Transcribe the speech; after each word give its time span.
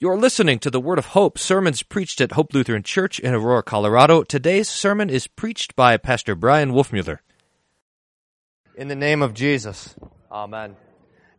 You're 0.00 0.16
listening 0.16 0.60
to 0.60 0.70
the 0.70 0.78
Word 0.78 1.00
of 1.00 1.06
Hope 1.06 1.40
sermons 1.40 1.82
preached 1.82 2.20
at 2.20 2.30
Hope 2.30 2.54
Lutheran 2.54 2.84
Church 2.84 3.18
in 3.18 3.34
Aurora, 3.34 3.64
Colorado. 3.64 4.22
Today's 4.22 4.68
sermon 4.68 5.10
is 5.10 5.26
preached 5.26 5.74
by 5.74 5.96
Pastor 5.96 6.36
Bryan 6.36 6.70
Wolfmueller. 6.70 7.18
In 8.76 8.86
the 8.86 8.94
name 8.94 9.22
of 9.22 9.34
Jesus, 9.34 9.96
Amen. 10.30 10.76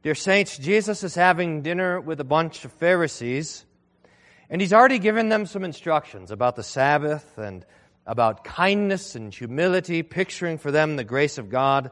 Dear 0.03 0.13
Saints, 0.13 0.57
Jesus 0.57 1.05
is 1.05 1.15
having 1.15 1.61
dinner 1.61 2.01
with 2.01 2.19
a 2.19 2.25
bunch 2.25 2.65
of 2.65 2.73
Pharisees, 2.73 3.65
and 4.49 4.59
he's 4.59 4.73
already 4.73 4.99
given 4.99 5.29
them 5.29 5.45
some 5.45 5.63
instructions 5.63 6.29
about 6.29 6.57
the 6.57 6.63
Sabbath 6.63 7.37
and 7.37 7.65
about 8.05 8.43
kindness 8.43 9.15
and 9.15 9.33
humility, 9.33 10.03
picturing 10.03 10.57
for 10.57 10.69
them 10.69 10.97
the 10.97 11.05
grace 11.05 11.37
of 11.37 11.49
God. 11.49 11.91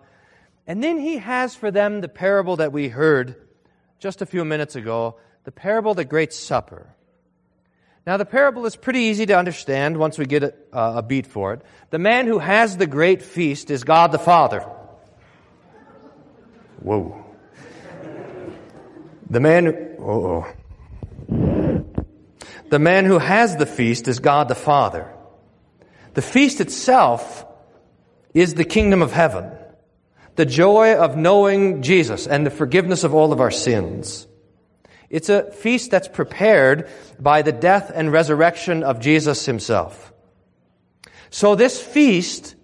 And 0.67 0.83
then 0.83 0.99
he 0.99 1.19
has 1.19 1.55
for 1.55 1.71
them 1.71 2.01
the 2.01 2.09
parable 2.09 2.57
that 2.57 2.73
we 2.73 2.89
heard 2.89 3.37
just 3.99 4.21
a 4.21 4.25
few 4.25 4.43
minutes 4.43 4.75
ago 4.75 5.15
the 5.47 5.51
parable 5.53 5.91
of 5.91 5.95
the 5.95 6.03
Great 6.03 6.33
Supper. 6.33 6.93
Now, 8.05 8.17
the 8.17 8.25
parable 8.25 8.65
is 8.65 8.75
pretty 8.75 8.99
easy 9.03 9.25
to 9.27 9.37
understand 9.37 9.95
once 9.95 10.17
we 10.17 10.25
get 10.25 10.43
a, 10.43 10.53
a 10.73 11.01
beat 11.01 11.25
for 11.25 11.53
it. 11.53 11.61
The 11.89 11.99
man 11.99 12.27
who 12.27 12.37
has 12.37 12.75
the 12.75 12.85
great 12.85 13.21
feast 13.21 13.71
is 13.71 13.85
God 13.85 14.11
the 14.11 14.19
Father. 14.19 14.59
Whoa. 16.81 17.23
The 19.29 19.39
man, 19.39 19.67
oh, 20.01 20.45
the 21.29 22.79
man 22.79 23.05
who 23.05 23.17
has 23.17 23.55
the 23.55 23.65
feast 23.65 24.09
is 24.09 24.19
God 24.19 24.49
the 24.49 24.55
Father. 24.55 25.09
The 26.13 26.21
feast 26.21 26.59
itself 26.59 27.45
is 28.33 28.55
the 28.55 28.65
kingdom 28.65 29.01
of 29.01 29.13
heaven, 29.13 29.49
the 30.35 30.45
joy 30.45 30.95
of 30.95 31.15
knowing 31.15 31.83
Jesus 31.83 32.27
and 32.27 32.45
the 32.45 32.51
forgiveness 32.51 33.05
of 33.05 33.13
all 33.13 33.31
of 33.31 33.39
our 33.39 33.51
sins. 33.51 34.27
It's 35.09 35.29
a 35.29 35.51
feast 35.51 35.91
that's 35.91 36.07
prepared 36.07 36.89
by 37.19 37.41
the 37.41 37.51
death 37.51 37.91
and 37.93 38.11
resurrection 38.11 38.83
of 38.83 38.99
Jesus 38.99 39.45
himself. 39.45 40.13
So 41.29 41.55
this 41.55 41.81
feast, 41.81 42.55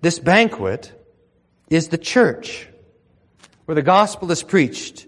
this 0.00 0.18
banquet, 0.18 0.92
is 1.68 1.88
the 1.88 1.98
church, 1.98 2.68
where 3.64 3.74
the 3.74 3.82
gospel 3.82 4.30
is 4.30 4.42
preached, 4.42 5.06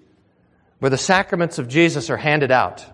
where 0.78 0.90
the 0.90 0.98
sacraments 0.98 1.58
of 1.58 1.68
Jesus 1.68 2.10
are 2.10 2.16
handed 2.16 2.50
out. 2.50 2.84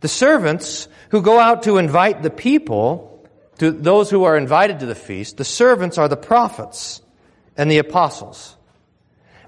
The 0.00 0.08
servants 0.08 0.88
who 1.10 1.22
go 1.22 1.38
out 1.38 1.64
to 1.64 1.78
invite 1.78 2.22
the 2.22 2.30
people, 2.30 3.26
to 3.58 3.70
those 3.70 4.10
who 4.10 4.24
are 4.24 4.36
invited 4.36 4.80
to 4.80 4.86
the 4.86 4.94
feast, 4.94 5.36
the 5.36 5.44
servants 5.44 5.98
are 5.98 6.08
the 6.08 6.16
prophets 6.16 7.00
and 7.56 7.70
the 7.70 7.78
apostles. 7.78 8.56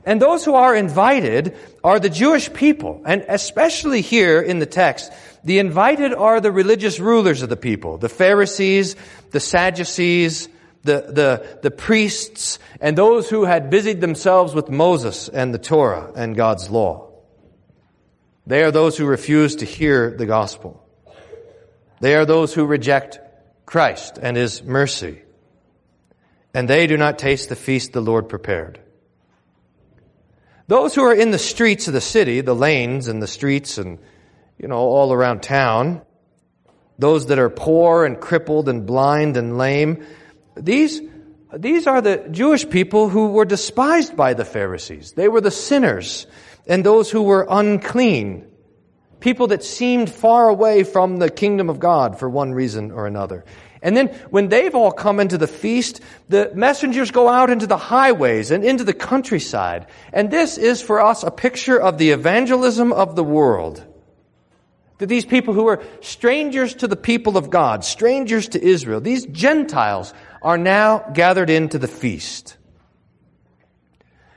And 0.06 0.22
those 0.22 0.44
who 0.44 0.54
are 0.54 0.74
invited 0.74 1.56
are 1.82 1.98
the 1.98 2.08
Jewish 2.08 2.52
people. 2.52 3.02
And 3.04 3.24
especially 3.28 4.02
here 4.02 4.40
in 4.40 4.60
the 4.60 4.66
text, 4.66 5.12
the 5.42 5.58
invited 5.58 6.14
are 6.14 6.40
the 6.40 6.52
religious 6.52 7.00
rulers 7.00 7.42
of 7.42 7.48
the 7.48 7.56
people, 7.56 7.98
the 7.98 8.08
Pharisees, 8.08 8.94
the 9.32 9.40
Sadducees, 9.40 10.48
the, 10.84 11.06
the, 11.08 11.58
the 11.62 11.72
priests, 11.72 12.60
and 12.80 12.96
those 12.96 13.28
who 13.28 13.44
had 13.44 13.68
busied 13.68 14.00
themselves 14.00 14.54
with 14.54 14.70
Moses 14.70 15.28
and 15.28 15.52
the 15.52 15.58
Torah 15.58 16.12
and 16.14 16.36
God's 16.36 16.70
law. 16.70 17.10
They 18.46 18.62
are 18.62 18.70
those 18.70 18.96
who 18.96 19.06
refuse 19.06 19.56
to 19.56 19.64
hear 19.64 20.16
the 20.16 20.26
gospel. 20.26 20.88
They 22.00 22.14
are 22.14 22.24
those 22.24 22.54
who 22.54 22.64
reject 22.64 23.18
Christ 23.66 24.20
and 24.22 24.36
His 24.36 24.62
mercy. 24.62 25.22
And 26.54 26.68
they 26.70 26.86
do 26.86 26.96
not 26.96 27.18
taste 27.18 27.48
the 27.48 27.56
feast 27.56 27.92
the 27.92 28.00
Lord 28.00 28.28
prepared. 28.28 28.80
Those 30.68 30.94
who 30.94 31.02
are 31.02 31.14
in 31.14 31.30
the 31.30 31.38
streets 31.38 31.86
of 31.86 31.94
the 31.94 32.00
city, 32.00 32.40
the 32.40 32.54
lanes 32.54 33.06
and 33.08 33.22
the 33.22 33.28
streets 33.28 33.78
and, 33.78 33.98
you 34.58 34.66
know, 34.66 34.78
all 34.78 35.12
around 35.12 35.42
town, 35.42 36.02
those 36.98 37.26
that 37.26 37.38
are 37.38 37.50
poor 37.50 38.04
and 38.04 38.20
crippled 38.20 38.68
and 38.68 38.86
blind 38.86 39.36
and 39.36 39.58
lame, 39.58 40.04
these, 40.56 41.00
these 41.56 41.86
are 41.86 42.00
the 42.00 42.28
Jewish 42.30 42.68
people 42.68 43.08
who 43.08 43.28
were 43.28 43.44
despised 43.44 44.16
by 44.16 44.34
the 44.34 44.44
Pharisees. 44.44 45.12
They 45.12 45.28
were 45.28 45.40
the 45.40 45.50
sinners 45.50 46.26
and 46.66 46.84
those 46.84 47.10
who 47.10 47.22
were 47.22 47.46
unclean. 47.48 48.46
People 49.20 49.48
that 49.48 49.62
seemed 49.62 50.10
far 50.10 50.48
away 50.48 50.82
from 50.82 51.18
the 51.18 51.30
kingdom 51.30 51.70
of 51.70 51.78
God 51.78 52.18
for 52.18 52.28
one 52.28 52.52
reason 52.52 52.90
or 52.90 53.06
another. 53.06 53.44
And 53.86 53.96
then 53.96 54.08
when 54.30 54.48
they've 54.48 54.74
all 54.74 54.90
come 54.90 55.20
into 55.20 55.38
the 55.38 55.46
feast, 55.46 56.00
the 56.28 56.50
messengers 56.56 57.12
go 57.12 57.28
out 57.28 57.50
into 57.50 57.68
the 57.68 57.76
highways 57.76 58.50
and 58.50 58.64
into 58.64 58.82
the 58.82 58.92
countryside. 58.92 59.86
And 60.12 60.28
this 60.28 60.58
is 60.58 60.82
for 60.82 61.00
us 61.00 61.22
a 61.22 61.30
picture 61.30 61.80
of 61.80 61.96
the 61.96 62.10
evangelism 62.10 62.92
of 62.92 63.14
the 63.14 63.22
world. 63.22 63.84
That 64.98 65.06
these 65.06 65.24
people 65.24 65.54
who 65.54 65.68
are 65.68 65.84
strangers 66.00 66.74
to 66.74 66.88
the 66.88 66.96
people 66.96 67.36
of 67.36 67.48
God, 67.48 67.84
strangers 67.84 68.48
to 68.48 68.60
Israel, 68.60 69.00
these 69.00 69.24
Gentiles 69.26 70.12
are 70.42 70.58
now 70.58 70.98
gathered 71.14 71.48
into 71.48 71.78
the 71.78 71.86
feast. 71.86 72.56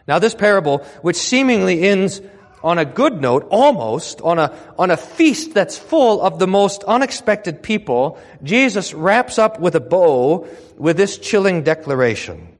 Now 0.07 0.19
this 0.19 0.35
parable, 0.35 0.85
which 1.01 1.17
seemingly 1.17 1.81
ends 1.87 2.21
on 2.63 2.77
a 2.77 2.85
good 2.85 3.21
note, 3.21 3.47
almost, 3.49 4.21
on 4.21 4.39
a, 4.39 4.57
on 4.77 4.91
a 4.91 4.97
feast 4.97 5.53
that's 5.53 5.77
full 5.77 6.21
of 6.21 6.39
the 6.39 6.47
most 6.47 6.83
unexpected 6.83 7.63
people, 7.63 8.19
Jesus 8.43 8.93
wraps 8.93 9.39
up 9.39 9.59
with 9.59 9.75
a 9.75 9.79
bow 9.79 10.47
with 10.77 10.97
this 10.97 11.17
chilling 11.17 11.63
declaration. 11.63 12.57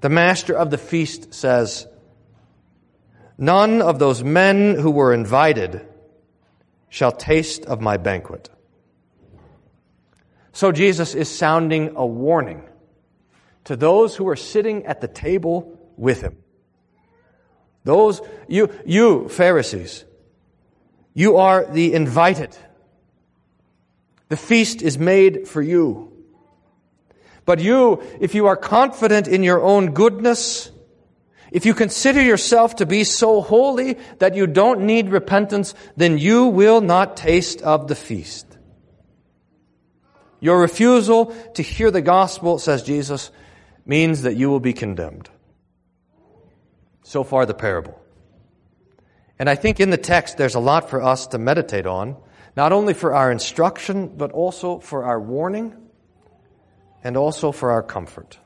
The 0.00 0.08
master 0.08 0.54
of 0.54 0.70
the 0.70 0.78
feast 0.78 1.34
says, 1.34 1.86
None 3.36 3.82
of 3.82 3.98
those 3.98 4.22
men 4.22 4.76
who 4.76 4.90
were 4.90 5.12
invited 5.12 5.86
shall 6.88 7.10
taste 7.10 7.64
of 7.64 7.80
my 7.80 7.96
banquet. 7.96 8.48
So 10.52 10.70
Jesus 10.70 11.16
is 11.16 11.28
sounding 11.28 11.96
a 11.96 12.06
warning 12.06 12.62
to 13.64 13.74
those 13.74 14.14
who 14.14 14.28
are 14.28 14.36
sitting 14.36 14.86
at 14.86 15.00
the 15.00 15.08
table 15.08 15.76
with 15.96 16.20
him. 16.20 16.43
Those, 17.84 18.20
you, 18.48 18.70
you 18.86 19.28
Pharisees, 19.28 20.04
you 21.12 21.36
are 21.36 21.64
the 21.64 21.92
invited. 21.92 22.56
The 24.28 24.36
feast 24.36 24.82
is 24.82 24.98
made 24.98 25.46
for 25.46 25.62
you. 25.62 26.10
But 27.44 27.60
you, 27.60 28.02
if 28.20 28.34
you 28.34 28.46
are 28.46 28.56
confident 28.56 29.28
in 29.28 29.42
your 29.42 29.62
own 29.62 29.92
goodness, 29.92 30.70
if 31.52 31.66
you 31.66 31.74
consider 31.74 32.22
yourself 32.22 32.76
to 32.76 32.86
be 32.86 33.04
so 33.04 33.42
holy 33.42 33.98
that 34.18 34.34
you 34.34 34.46
don't 34.46 34.86
need 34.86 35.10
repentance, 35.10 35.74
then 35.96 36.18
you 36.18 36.46
will 36.46 36.80
not 36.80 37.16
taste 37.16 37.60
of 37.62 37.86
the 37.86 37.94
feast. 37.94 38.46
Your 40.40 40.58
refusal 40.60 41.26
to 41.54 41.62
hear 41.62 41.90
the 41.90 42.02
gospel, 42.02 42.58
says 42.58 42.82
Jesus, 42.82 43.30
means 43.86 44.22
that 44.22 44.36
you 44.36 44.50
will 44.50 44.60
be 44.60 44.72
condemned. 44.72 45.28
So 47.04 47.22
far, 47.22 47.46
the 47.46 47.54
parable. 47.54 48.00
And 49.38 49.48
I 49.48 49.54
think 49.54 49.78
in 49.78 49.90
the 49.90 49.98
text, 49.98 50.38
there's 50.38 50.54
a 50.54 50.60
lot 50.60 50.90
for 50.90 51.02
us 51.02 51.28
to 51.28 51.38
meditate 51.38 51.86
on, 51.86 52.16
not 52.56 52.72
only 52.72 52.94
for 52.94 53.14
our 53.14 53.30
instruction, 53.30 54.08
but 54.16 54.32
also 54.32 54.78
for 54.78 55.04
our 55.04 55.20
warning 55.20 55.76
and 57.02 57.16
also 57.16 57.52
for 57.52 57.72
our 57.72 57.82
comfort. 57.82 58.38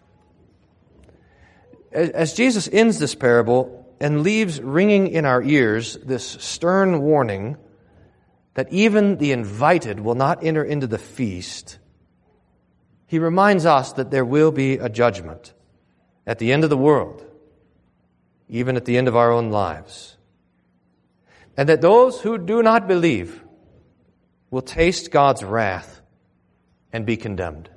As 1.93 2.35
Jesus 2.35 2.69
ends 2.71 2.99
this 2.99 3.15
parable 3.15 3.87
and 4.01 4.23
leaves 4.23 4.61
ringing 4.61 5.07
in 5.07 5.25
our 5.25 5.43
ears 5.43 5.97
this 6.05 6.27
stern 6.27 7.01
warning 7.01 7.57
that 8.55 8.73
even 8.73 9.19
the 9.19 9.31
invited 9.31 10.01
will 10.01 10.17
not 10.17 10.43
enter 10.43 10.65
into 10.65 10.89
the 10.89 10.99
feast, 10.99 11.79
he 13.07 13.21
reminds 13.21 13.67
us 13.67 13.93
that 13.93 14.11
there 14.11 14.25
will 14.25 14.51
be 14.51 14.75
a 14.75 14.89
judgment 14.89 15.55
at 16.27 16.41
the 16.41 16.53
end 16.53 16.65
of 16.65 16.71
the 16.71 16.77
world 16.77 17.25
even 18.49 18.77
at 18.77 18.85
the 18.85 18.97
end 18.97 19.09
of 19.09 19.17
our 19.17 19.31
own 19.31 19.51
lives. 19.51 20.17
And 21.57 21.69
that 21.69 21.81
those 21.81 22.21
who 22.21 22.39
do 22.39 22.63
not 22.63 22.87
believe 22.89 23.43
will 24.51 24.63
taste 24.63 25.11
God's 25.11 25.43
wrath 25.45 26.01
and 26.93 27.05
be 27.05 27.17
condemned. 27.17 27.69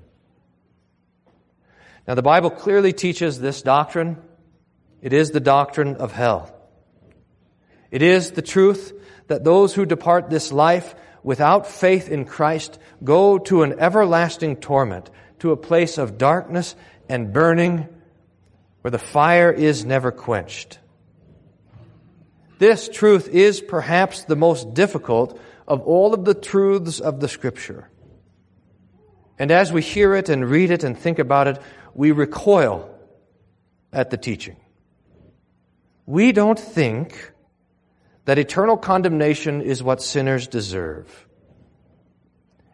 Now, 2.07 2.15
the 2.15 2.21
Bible 2.21 2.50
clearly 2.50 2.94
teaches 2.94 3.39
this 3.39 3.62
doctrine. 3.62 4.18
It 5.01 5.13
is 5.13 5.31
the 5.31 5.39
doctrine 5.39 5.95
of 5.95 6.12
hell. 6.12 6.56
It 7.89 8.01
is 8.01 8.31
the 8.31 8.41
truth 8.41 8.94
that 9.27 9.44
those 9.44 9.74
who 9.74 9.85
depart 9.85 10.29
this 10.29 10.51
life 10.51 10.95
without 11.24 11.67
faith 11.67 12.09
in 12.09 12.25
Christ 12.25 12.79
go 13.03 13.38
to 13.38 13.63
an 13.63 13.79
everlasting 13.79 14.57
torment, 14.57 15.09
to 15.39 15.51
a 15.51 15.57
place 15.57 15.97
of 15.97 16.17
darkness 16.17 16.75
and 17.09 17.33
burning 17.33 17.88
where 18.81 18.91
the 18.91 18.99
fire 18.99 19.51
is 19.51 19.85
never 19.85 20.11
quenched. 20.11 20.79
This 22.59 22.89
truth 22.89 23.27
is 23.27 23.61
perhaps 23.61 24.25
the 24.25 24.35
most 24.35 24.73
difficult 24.73 25.39
of 25.67 25.81
all 25.81 26.13
of 26.13 26.25
the 26.25 26.33
truths 26.33 26.99
of 26.99 27.19
the 27.19 27.27
Scripture. 27.27 27.89
And 29.39 29.49
as 29.49 29.71
we 29.73 29.81
hear 29.81 30.15
it 30.15 30.29
and 30.29 30.47
read 30.47 30.69
it 30.69 30.83
and 30.83 30.97
think 30.97 31.17
about 31.17 31.47
it, 31.47 31.59
we 31.95 32.11
recoil 32.11 32.95
at 33.91 34.09
the 34.11 34.17
teaching. 34.17 34.57
We 36.05 36.31
don't 36.31 36.59
think 36.59 37.31
that 38.25 38.37
eternal 38.37 38.77
condemnation 38.77 39.61
is 39.61 39.81
what 39.81 40.01
sinners 40.01 40.47
deserve. 40.47 41.27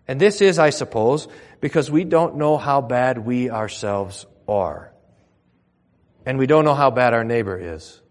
And 0.08 0.20
this 0.20 0.42
is, 0.42 0.60
I 0.60 0.72
suppose, 0.72 1.28
because 1.62 1.90
we 1.92 2.04
don't 2.04 2.36
know 2.36 2.58
how 2.58 2.82
bad 2.82 3.20
we 3.20 3.50
ourselves 3.50 4.26
are. 4.48 4.94
And 6.28 6.38
we 6.38 6.46
don't 6.46 6.66
know 6.66 6.76
how 6.76 6.92
bad 6.92 7.14
our 7.14 7.24
neighbor 7.24 7.58
is. 7.58 8.02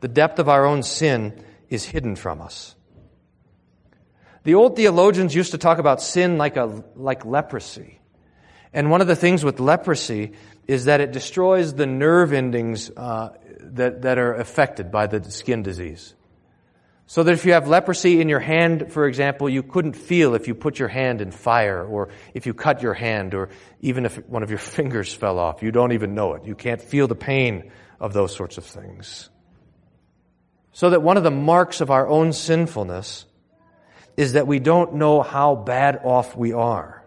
The 0.00 0.08
depth 0.08 0.40
of 0.40 0.48
our 0.48 0.66
own 0.66 0.82
sin 0.82 1.40
is 1.68 1.84
hidden 1.84 2.16
from 2.16 2.40
us. 2.40 2.74
The 4.42 4.56
old 4.56 4.74
theologians 4.74 5.32
used 5.32 5.52
to 5.52 5.58
talk 5.58 5.78
about 5.78 6.02
sin 6.02 6.36
like, 6.36 6.56
a, 6.56 6.82
like 6.96 7.24
leprosy. 7.24 8.00
And 8.72 8.90
one 8.90 9.02
of 9.02 9.06
the 9.06 9.14
things 9.14 9.44
with 9.44 9.60
leprosy 9.60 10.32
is 10.66 10.86
that 10.86 11.00
it 11.00 11.12
destroys 11.12 11.74
the 11.74 11.86
nerve 11.86 12.32
endings 12.32 12.90
uh, 12.90 13.36
that, 13.60 14.02
that 14.02 14.18
are 14.18 14.34
affected 14.34 14.90
by 14.90 15.06
the 15.06 15.30
skin 15.30 15.62
disease. 15.62 16.12
So 17.08 17.22
that 17.22 17.32
if 17.32 17.44
you 17.46 17.52
have 17.52 17.68
leprosy 17.68 18.20
in 18.20 18.28
your 18.28 18.40
hand, 18.40 18.92
for 18.92 19.06
example, 19.06 19.48
you 19.48 19.62
couldn't 19.62 19.94
feel 19.94 20.34
if 20.34 20.48
you 20.48 20.56
put 20.56 20.80
your 20.80 20.88
hand 20.88 21.20
in 21.20 21.30
fire 21.30 21.84
or 21.84 22.08
if 22.34 22.46
you 22.46 22.54
cut 22.54 22.82
your 22.82 22.94
hand 22.94 23.32
or 23.32 23.50
even 23.80 24.04
if 24.04 24.16
one 24.28 24.42
of 24.42 24.50
your 24.50 24.58
fingers 24.76 25.14
fell 25.14 25.38
off. 25.38 25.62
You 25.62 25.70
don't 25.70 25.92
even 25.92 26.14
know 26.14 26.34
it. 26.34 26.44
You 26.44 26.56
can't 26.56 26.82
feel 26.82 27.06
the 27.06 27.14
pain 27.14 27.70
of 28.00 28.12
those 28.12 28.34
sorts 28.34 28.58
of 28.58 28.64
things. 28.64 29.30
So 30.72 30.90
that 30.90 31.00
one 31.00 31.16
of 31.16 31.22
the 31.22 31.30
marks 31.30 31.80
of 31.80 31.90
our 31.90 32.06
own 32.06 32.32
sinfulness 32.32 33.24
is 34.16 34.32
that 34.32 34.46
we 34.46 34.58
don't 34.58 34.94
know 34.94 35.22
how 35.22 35.54
bad 35.54 36.00
off 36.02 36.36
we 36.36 36.52
are. 36.52 37.04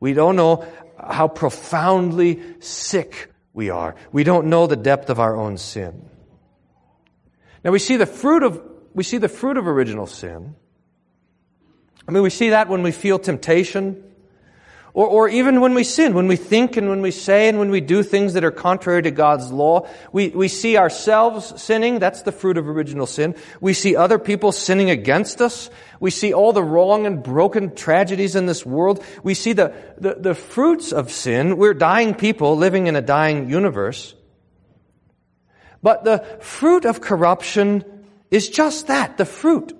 We 0.00 0.14
don't 0.14 0.36
know 0.36 0.66
how 0.98 1.28
profoundly 1.28 2.42
sick 2.60 3.32
we 3.52 3.70
are. 3.70 3.94
We 4.12 4.24
don't 4.24 4.48
know 4.48 4.66
the 4.66 4.76
depth 4.76 5.10
of 5.10 5.20
our 5.20 5.36
own 5.36 5.58
sin. 5.58 6.08
Now 7.64 7.70
we 7.70 7.78
see 7.78 7.96
the 7.96 8.06
fruit 8.06 8.42
of, 8.42 8.62
we 8.92 9.02
see 9.02 9.18
the 9.18 9.28
fruit 9.28 9.56
of 9.56 9.66
original 9.66 10.06
sin. 10.06 10.54
I 12.06 12.12
mean, 12.12 12.22
we 12.22 12.30
see 12.30 12.50
that 12.50 12.68
when 12.68 12.82
we 12.82 12.92
feel 12.92 13.18
temptation, 13.18 14.04
or, 14.94 15.08
or 15.08 15.28
even 15.28 15.60
when 15.60 15.74
we 15.74 15.82
sin, 15.82 16.14
when 16.14 16.28
we 16.28 16.36
think 16.36 16.76
and 16.76 16.88
when 16.88 17.02
we 17.02 17.10
say 17.10 17.48
and 17.48 17.58
when 17.58 17.70
we 17.70 17.80
do 17.80 18.04
things 18.04 18.34
that 18.34 18.44
are 18.44 18.52
contrary 18.52 19.02
to 19.02 19.10
God's 19.10 19.50
law. 19.50 19.88
We, 20.12 20.28
we 20.28 20.46
see 20.46 20.76
ourselves 20.76 21.60
sinning. 21.60 21.98
That's 21.98 22.22
the 22.22 22.30
fruit 22.30 22.58
of 22.58 22.68
original 22.68 23.06
sin. 23.06 23.34
We 23.60 23.72
see 23.72 23.96
other 23.96 24.20
people 24.20 24.52
sinning 24.52 24.90
against 24.90 25.40
us. 25.40 25.68
We 25.98 26.12
see 26.12 26.32
all 26.32 26.52
the 26.52 26.62
wrong 26.62 27.06
and 27.06 27.24
broken 27.24 27.74
tragedies 27.74 28.36
in 28.36 28.46
this 28.46 28.64
world. 28.64 29.02
We 29.24 29.34
see 29.34 29.52
the, 29.52 29.74
the, 29.98 30.14
the 30.14 30.34
fruits 30.34 30.92
of 30.92 31.10
sin. 31.10 31.56
We're 31.56 31.74
dying 31.74 32.14
people 32.14 32.56
living 32.56 32.86
in 32.86 32.94
a 32.94 33.02
dying 33.02 33.50
universe. 33.50 34.14
But 35.84 36.02
the 36.04 36.24
fruit 36.40 36.86
of 36.86 37.02
corruption 37.02 37.84
is 38.30 38.48
just 38.48 38.86
that, 38.86 39.18
the 39.18 39.26
fruit. 39.26 39.76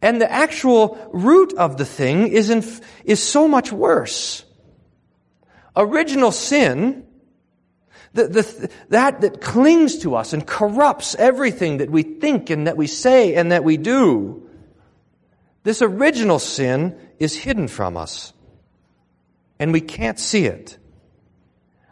And 0.00 0.22
the 0.22 0.32
actual 0.32 0.98
root 1.12 1.52
of 1.52 1.76
the 1.76 1.84
thing 1.84 2.28
is, 2.28 2.48
in, 2.48 2.64
is 3.04 3.22
so 3.22 3.46
much 3.46 3.70
worse. 3.70 4.42
Original 5.76 6.32
sin, 6.32 7.06
the, 8.14 8.28
the, 8.28 8.70
that 8.88 9.20
that 9.20 9.42
clings 9.42 9.98
to 9.98 10.14
us 10.14 10.32
and 10.32 10.46
corrupts 10.46 11.14
everything 11.16 11.76
that 11.76 11.90
we 11.90 12.02
think 12.02 12.48
and 12.48 12.66
that 12.66 12.78
we 12.78 12.86
say 12.86 13.34
and 13.34 13.52
that 13.52 13.64
we 13.64 13.76
do, 13.76 14.48
this 15.62 15.82
original 15.82 16.38
sin 16.38 16.98
is 17.18 17.36
hidden 17.36 17.68
from 17.68 17.98
us. 17.98 18.32
And 19.58 19.74
we 19.74 19.82
can't 19.82 20.18
see 20.18 20.46
it. 20.46 20.78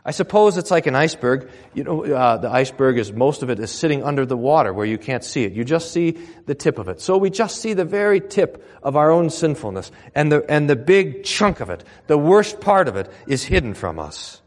I 0.07 0.11
suppose 0.11 0.59
it's 0.59 0.71
like 0.71 0.87
an 0.87 0.95
iceberg. 0.95 1.51
You 1.73 1.85
know, 1.85 2.05
uh, 2.05 2.37
the 2.37 2.51
iceberg 2.51 2.99
is 2.99 3.11
most 3.11 3.43
of 3.43 3.49
it 3.49 3.59
is 3.59 3.71
sitting 3.71 4.03
under 4.03 4.27
the 4.27 4.37
water 4.37 4.73
where 4.75 4.85
you 4.85 4.99
can't 4.99 5.25
see 5.25 5.45
it. 5.45 5.55
You 5.55 5.65
just 5.65 5.93
see 5.93 6.19
the 6.45 6.55
tip 6.55 6.79
of 6.79 6.89
it. 6.89 7.01
So 7.01 7.17
we 7.17 7.31
just 7.31 7.63
see 7.63 7.73
the 7.73 7.87
very 7.87 8.21
tip 8.21 8.69
of 8.83 8.97
our 8.97 9.11
own 9.11 9.31
sinfulness, 9.31 9.91
and 10.15 10.31
the 10.31 10.45
and 10.51 10.69
the 10.69 10.77
big 10.77 11.25
chunk 11.25 11.61
of 11.61 11.71
it, 11.71 11.85
the 12.07 12.19
worst 12.19 12.61
part 12.61 12.87
of 12.87 12.97
it, 12.97 13.11
is 13.27 13.45
hidden 13.45 13.73
from 13.73 13.99
us. 13.99 14.43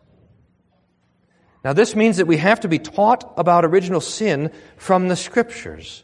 Now 1.64 1.74
this 1.74 1.96
means 1.96 2.18
that 2.18 2.28
we 2.28 2.38
have 2.38 2.60
to 2.60 2.68
be 2.68 2.78
taught 2.78 3.34
about 3.36 3.66
original 3.66 4.00
sin 4.00 4.52
from 4.78 5.08
the 5.08 5.16
scriptures. 5.16 6.04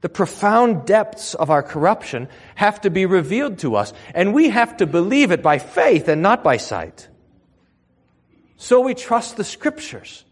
The 0.00 0.08
profound 0.08 0.86
depths 0.86 1.34
of 1.34 1.50
our 1.50 1.64
corruption 1.64 2.28
have 2.54 2.80
to 2.82 2.90
be 2.90 3.04
revealed 3.04 3.58
to 3.58 3.74
us, 3.74 3.92
and 4.14 4.32
we 4.32 4.50
have 4.50 4.76
to 4.76 4.86
believe 4.86 5.32
it 5.32 5.42
by 5.42 5.58
faith 5.58 6.06
and 6.06 6.22
not 6.22 6.44
by 6.44 6.56
sight. 6.56 7.08
So 8.60 8.82
we 8.82 8.92
trust 8.92 9.38
the 9.38 9.42
scriptures 9.42 10.22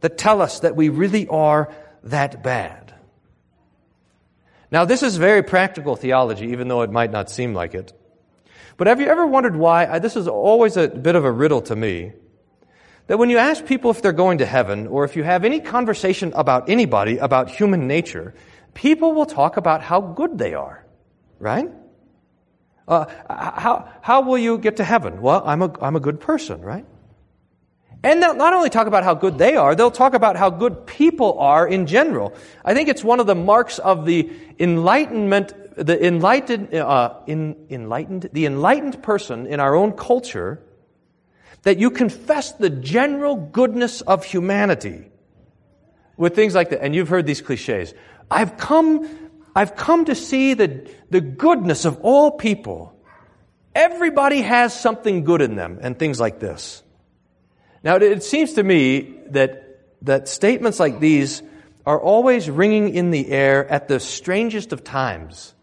that 0.00 0.18
tell 0.18 0.42
us 0.42 0.60
that 0.60 0.74
we 0.74 0.88
really 0.88 1.28
are 1.28 1.72
that 2.02 2.42
bad. 2.42 2.92
Now, 4.72 4.84
this 4.84 5.04
is 5.04 5.16
very 5.16 5.44
practical 5.44 5.94
theology, 5.94 6.48
even 6.48 6.66
though 6.66 6.82
it 6.82 6.90
might 6.90 7.12
not 7.12 7.30
seem 7.30 7.54
like 7.54 7.76
it. 7.76 7.92
But 8.76 8.88
have 8.88 9.00
you 9.00 9.06
ever 9.06 9.28
wondered 9.28 9.54
why? 9.54 10.00
This 10.00 10.16
is 10.16 10.26
always 10.26 10.76
a 10.76 10.88
bit 10.88 11.14
of 11.14 11.24
a 11.24 11.30
riddle 11.30 11.62
to 11.62 11.76
me. 11.76 12.12
That 13.06 13.18
when 13.18 13.30
you 13.30 13.38
ask 13.38 13.64
people 13.64 13.92
if 13.92 14.02
they're 14.02 14.10
going 14.10 14.38
to 14.38 14.46
heaven, 14.46 14.88
or 14.88 15.04
if 15.04 15.14
you 15.14 15.22
have 15.22 15.44
any 15.44 15.60
conversation 15.60 16.32
about 16.34 16.68
anybody, 16.68 17.18
about 17.18 17.48
human 17.48 17.86
nature, 17.86 18.34
people 18.74 19.12
will 19.12 19.26
talk 19.26 19.56
about 19.56 19.82
how 19.82 20.00
good 20.00 20.36
they 20.36 20.54
are. 20.54 20.84
Right? 21.38 21.70
Uh, 22.88 23.04
how, 23.28 23.88
how 24.02 24.22
will 24.22 24.38
you 24.38 24.58
get 24.58 24.78
to 24.78 24.84
heaven? 24.84 25.22
Well, 25.22 25.44
I'm 25.46 25.62
a, 25.62 25.72
I'm 25.80 25.94
a 25.94 26.00
good 26.00 26.18
person, 26.18 26.60
right? 26.60 26.84
And 28.02 28.22
they'll 28.22 28.34
not 28.34 28.54
only 28.54 28.70
talk 28.70 28.86
about 28.86 29.04
how 29.04 29.14
good 29.14 29.36
they 29.36 29.56
are, 29.56 29.74
they'll 29.74 29.90
talk 29.90 30.14
about 30.14 30.36
how 30.36 30.48
good 30.48 30.86
people 30.86 31.38
are 31.38 31.68
in 31.68 31.86
general. 31.86 32.34
I 32.64 32.72
think 32.72 32.88
it's 32.88 33.04
one 33.04 33.20
of 33.20 33.26
the 33.26 33.34
marks 33.34 33.78
of 33.78 34.06
the 34.06 34.30
enlightenment, 34.58 35.52
the 35.76 36.06
enlightened, 36.06 36.74
uh, 36.74 37.14
in, 37.26 37.56
enlightened, 37.68 38.30
the 38.32 38.46
enlightened 38.46 39.02
person 39.02 39.46
in 39.46 39.60
our 39.60 39.74
own 39.74 39.92
culture, 39.92 40.62
that 41.62 41.78
you 41.78 41.90
confess 41.90 42.52
the 42.52 42.70
general 42.70 43.36
goodness 43.36 44.00
of 44.00 44.24
humanity 44.24 45.10
with 46.16 46.34
things 46.34 46.54
like 46.54 46.70
that. 46.70 46.82
And 46.82 46.94
you've 46.94 47.10
heard 47.10 47.26
these 47.26 47.42
cliches. 47.42 47.92
I've 48.30 48.56
come, 48.56 49.30
I've 49.54 49.76
come 49.76 50.06
to 50.06 50.14
see 50.14 50.54
the, 50.54 50.90
the 51.10 51.20
goodness 51.20 51.84
of 51.84 52.00
all 52.00 52.30
people. 52.30 52.96
Everybody 53.74 54.40
has 54.40 54.78
something 54.78 55.24
good 55.24 55.42
in 55.42 55.54
them, 55.54 55.78
and 55.82 55.98
things 55.98 56.18
like 56.18 56.40
this. 56.40 56.82
Now, 57.82 57.96
it 57.96 58.22
seems 58.22 58.54
to 58.54 58.62
me 58.62 59.14
that, 59.30 59.80
that 60.02 60.28
statements 60.28 60.78
like 60.78 61.00
these 61.00 61.42
are 61.86 61.98
always 61.98 62.50
ringing 62.50 62.94
in 62.94 63.10
the 63.10 63.28
air 63.28 63.66
at 63.66 63.88
the 63.88 63.98
strangest 64.00 64.72
of 64.72 64.84
times. 64.84 65.54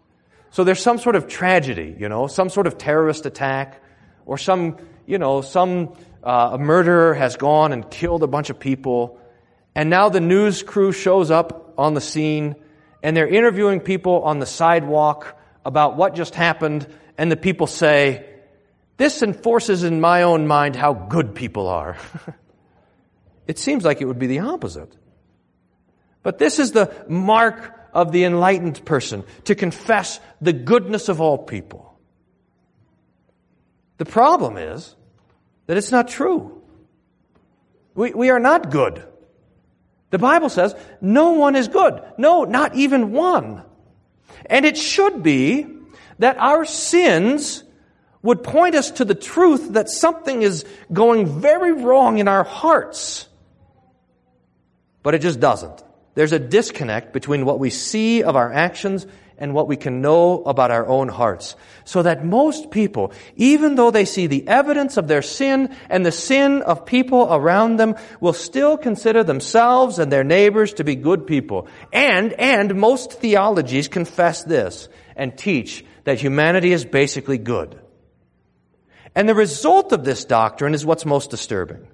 So 0.50 0.64
there's 0.64 0.82
some 0.82 0.98
sort 0.98 1.16
of 1.16 1.28
tragedy, 1.28 1.96
you 2.00 2.10
know, 2.10 2.28
some 2.28 2.50
sort 2.50 2.66
of 2.66 2.78
terrorist 2.78 3.26
attack, 3.26 3.84
or 4.26 4.38
some, 4.38 4.78
you 5.06 5.20
know, 5.20 5.42
some 5.42 5.94
uh, 6.24 6.58
murderer 6.60 7.14
has 7.14 7.38
gone 7.38 7.72
and 7.72 7.90
killed 7.90 8.24
a 8.24 8.28
bunch 8.28 8.50
of 8.50 8.60
people, 8.60 9.20
and 9.76 9.90
now 9.90 10.10
the 10.10 10.20
news 10.20 10.64
crew 10.64 10.92
shows 10.92 11.30
up 11.30 11.76
on 11.78 11.94
the 11.94 12.02
scene, 12.02 12.56
and 13.04 13.16
they're 13.16 13.28
interviewing 13.28 13.80
people 13.80 14.24
on 14.24 14.40
the 14.40 14.48
sidewalk 14.48 15.38
about 15.64 15.96
what 15.96 16.16
just 16.16 16.34
happened, 16.34 16.88
and 17.18 17.32
the 17.32 17.38
people 17.38 17.68
say, 17.68 18.26
this 18.98 19.22
enforces 19.22 19.84
in 19.84 20.02
my 20.02 20.24
own 20.24 20.48
mind 20.48 20.76
how 20.76 20.94
good 20.94 21.36
people 21.36 21.68
are. 21.68 21.98
it 23.48 23.60
seems 23.60 23.86
like 23.86 24.02
it 24.02 24.06
would 24.06 24.20
be 24.20 24.28
the 24.28 24.40
opposite. 24.40 24.96
But 26.24 26.40
this 26.40 26.60
is 26.60 26.72
the 26.72 26.94
mark 27.08 27.74
of 27.94 28.12
the 28.12 28.26
enlightened 28.26 28.84
person, 28.86 29.24
to 29.46 29.56
confess 29.56 30.20
the 30.42 30.54
goodness 30.54 31.10
of 31.10 31.22
all 31.22 31.38
people. 31.38 31.98
The 33.98 34.06
problem 34.06 34.58
is 34.58 34.96
that 35.66 35.78
it's 35.78 35.92
not 35.92 36.08
true. 36.08 36.62
We, 37.96 38.14
we 38.14 38.30
are 38.30 38.40
not 38.40 38.70
good. 38.70 39.04
The 40.12 40.20
Bible 40.20 40.50
says 40.50 40.76
no 41.02 41.32
one 41.32 41.56
is 41.56 41.68
good. 41.68 42.02
No, 42.18 42.44
not 42.44 42.76
even 42.76 43.12
one. 43.12 43.64
And 44.46 44.66
it 44.66 44.78
should 44.78 45.24
be 45.24 45.66
that 46.20 46.38
our 46.38 46.66
sins 46.66 47.64
would 48.22 48.44
point 48.44 48.76
us 48.76 48.92
to 48.92 49.06
the 49.06 49.16
truth 49.16 49.74
that 49.74 49.90
something 49.90 50.42
is 50.42 50.66
going 50.92 51.40
very 51.42 51.72
wrong 51.72 52.18
in 52.18 52.28
our 52.28 52.44
hearts. 52.44 53.28
But 55.04 55.16
it 55.16 55.20
just 55.20 55.40
doesn't. 55.40 55.84
There's 56.16 56.34
a 56.34 56.40
disconnect 56.40 57.14
between 57.14 57.46
what 57.46 57.60
we 57.60 57.70
see 57.70 58.24
of 58.24 58.36
our 58.36 58.52
actions 58.52 59.06
and 59.38 59.54
what 59.54 59.68
we 59.68 59.78
can 59.78 60.02
know 60.02 60.44
about 60.44 60.72
our 60.72 60.88
own 60.88 61.10
hearts. 61.10 61.56
So 61.86 62.02
that 62.02 62.26
most 62.26 62.72
people, 62.72 63.14
even 63.36 63.76
though 63.76 63.92
they 63.92 64.06
see 64.06 64.28
the 64.28 64.48
evidence 64.48 64.98
of 64.98 65.08
their 65.08 65.22
sin 65.22 65.76
and 65.90 66.06
the 66.06 66.12
sin 66.12 66.64
of 66.64 66.86
people 66.86 67.32
around 67.32 67.78
them, 67.78 67.96
will 68.20 68.34
still 68.34 68.78
consider 68.78 69.24
themselves 69.24 70.00
and 70.00 70.12
their 70.12 70.24
neighbors 70.24 70.74
to 70.74 70.84
be 70.84 70.96
good 70.96 71.28
people. 71.28 71.68
And, 71.94 72.34
and 72.34 72.76
most 72.76 73.14
theologies 73.14 73.88
confess 73.88 74.44
this 74.44 74.90
and 75.16 75.38
teach 75.38 75.86
that 76.04 76.20
humanity 76.20 76.74
is 76.74 76.84
basically 76.84 77.38
good. 77.38 77.80
And 79.18 79.28
the 79.28 79.34
result 79.34 79.94
of 79.94 80.04
this 80.04 80.26
doctrine 80.26 80.76
is 80.76 80.86
what's 80.86 81.04
most 81.04 81.32
disturbing. 81.32 81.88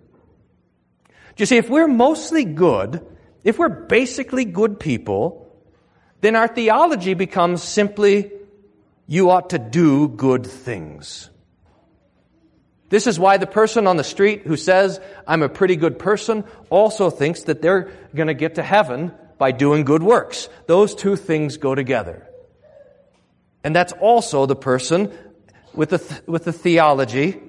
You 1.37 1.45
see, 1.45 1.55
if 1.55 1.69
we're 1.69 1.87
mostly 1.87 2.43
good, 2.43 3.01
if 3.45 3.57
we're 3.57 3.69
basically 3.69 4.43
good 4.43 4.77
people, 4.77 5.49
then 6.19 6.35
our 6.35 6.49
theology 6.49 7.13
becomes 7.13 7.63
simply, 7.63 8.29
you 9.07 9.29
ought 9.29 9.51
to 9.51 9.57
do 9.57 10.09
good 10.09 10.45
things. 10.45 11.29
This 12.89 13.07
is 13.07 13.17
why 13.17 13.37
the 13.37 13.47
person 13.47 13.87
on 13.87 13.95
the 13.95 14.03
street 14.03 14.41
who 14.41 14.57
says, 14.57 14.99
I'm 15.25 15.43
a 15.43 15.49
pretty 15.49 15.77
good 15.77 15.99
person, 15.99 16.43
also 16.69 17.09
thinks 17.09 17.43
that 17.43 17.61
they're 17.61 17.89
going 18.13 18.27
to 18.27 18.33
get 18.33 18.55
to 18.55 18.63
heaven 18.63 19.13
by 19.37 19.53
doing 19.53 19.85
good 19.85 20.03
works. 20.03 20.49
Those 20.67 20.93
two 20.93 21.15
things 21.15 21.55
go 21.55 21.73
together. 21.73 22.27
And 23.63 23.73
that's 23.73 23.93
also 23.93 24.45
the 24.45 24.57
person 24.57 25.17
with 25.73 25.89
the, 25.89 25.97
th- 25.97 26.21
with 26.27 26.43
the 26.45 26.53
theology 26.53 27.41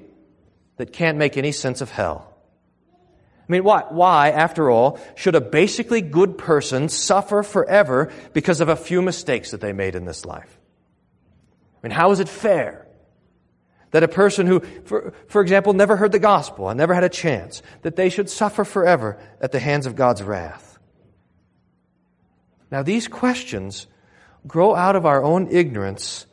that 0.76 0.92
can't 0.92 1.18
make 1.18 1.36
any 1.36 1.52
sense 1.52 1.80
of 1.80 1.90
hell. 1.90 2.34
I 3.46 3.52
mean, 3.52 3.62
why, 3.62 3.84
why, 3.90 4.30
after 4.30 4.70
all, 4.70 4.98
should 5.16 5.34
a 5.34 5.40
basically 5.40 6.00
good 6.00 6.38
person 6.38 6.88
suffer 6.88 7.42
forever 7.42 8.10
because 8.32 8.60
of 8.60 8.70
a 8.70 8.76
few 8.76 9.02
mistakes 9.02 9.50
that 9.50 9.60
they 9.60 9.74
made 9.74 9.94
in 9.94 10.06
this 10.06 10.24
life? 10.24 10.58
I 11.82 11.86
mean, 11.86 11.90
how 11.90 12.10
is 12.10 12.20
it 12.20 12.28
fair 12.28 12.86
that 13.90 14.02
a 14.02 14.08
person 14.08 14.46
who, 14.46 14.60
for, 14.84 15.12
for 15.28 15.42
example, 15.42 15.74
never 15.74 15.96
heard 15.96 16.12
the 16.12 16.18
gospel 16.18 16.70
and 16.70 16.78
never 16.78 16.94
had 16.94 17.04
a 17.04 17.10
chance, 17.10 17.62
that 17.82 17.96
they 17.96 18.08
should 18.08 18.30
suffer 18.30 18.64
forever 18.64 19.18
at 19.42 19.52
the 19.52 19.60
hands 19.60 19.84
of 19.84 19.94
God's 19.94 20.22
wrath? 20.22 20.78
Now, 22.70 22.82
these 22.82 23.06
questions 23.06 23.86
grow 24.46 24.74
out 24.74 24.96
of 24.96 25.04
our 25.04 25.22
own 25.22 25.48
ignorance 25.50 26.26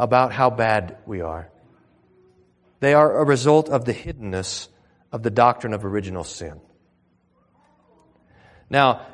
about 0.00 0.32
how 0.32 0.48
bad 0.48 0.96
we 1.04 1.20
are. 1.20 1.50
They 2.80 2.94
are 2.94 3.20
a 3.20 3.24
result 3.24 3.68
of 3.68 3.84
the 3.84 3.92
hiddenness 3.92 4.68
of 5.12 5.22
the 5.22 5.30
doctrine 5.30 5.74
of 5.74 5.84
original 5.84 6.24
sin. 6.24 6.58
Now, 8.70 9.06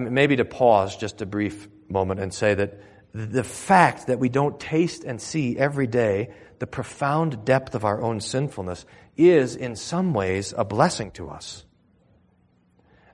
maybe 0.00 0.36
to 0.36 0.44
pause 0.44 0.96
just 0.96 1.22
a 1.22 1.26
brief 1.26 1.68
moment 1.88 2.18
and 2.18 2.34
say 2.34 2.54
that 2.54 2.80
the 3.14 3.44
fact 3.44 4.08
that 4.08 4.18
we 4.18 4.28
don't 4.28 4.58
taste 4.58 5.04
and 5.04 5.22
see 5.22 5.56
every 5.56 5.86
day 5.86 6.30
the 6.58 6.66
profound 6.66 7.44
depth 7.44 7.76
of 7.76 7.84
our 7.84 8.02
own 8.02 8.18
sinfulness 8.18 8.84
is 9.16 9.54
in 9.54 9.76
some 9.76 10.12
ways 10.12 10.52
a 10.56 10.64
blessing 10.64 11.12
to 11.12 11.28
us. 11.28 11.64